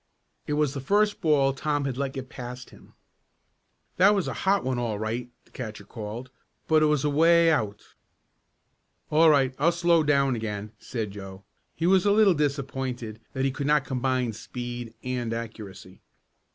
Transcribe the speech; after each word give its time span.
It 0.47 0.53
was 0.53 0.73
the 0.73 0.81
first 0.81 1.21
ball 1.21 1.53
Tom 1.53 1.85
had 1.85 1.95
let 1.95 2.13
get 2.13 2.27
past 2.27 2.71
him. 2.71 2.93
"That 3.97 4.15
was 4.15 4.27
a 4.27 4.33
hot 4.49 4.63
one 4.63 4.79
all 4.79 4.97
right!" 4.97 5.29
the 5.45 5.51
catcher 5.51 5.83
called, 5.83 6.31
"but 6.67 6.81
it 6.81 6.87
was 6.87 7.03
away 7.05 7.51
out." 7.51 7.83
"All 9.11 9.29
right, 9.29 9.53
I'll 9.59 9.71
slow 9.71 10.01
down 10.01 10.35
again," 10.35 10.71
said 10.79 11.11
Joe. 11.11 11.43
He 11.75 11.85
was 11.85 12.03
a 12.07 12.11
little 12.11 12.33
disappointed 12.33 13.19
that 13.33 13.45
he 13.45 13.51
could 13.51 13.67
not 13.67 13.85
combine 13.85 14.33
speed 14.33 14.95
and 15.03 15.31
accuracy. 15.35 16.01